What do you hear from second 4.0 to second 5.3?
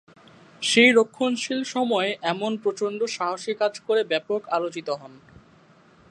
ব্যাপক আলোচিত হন।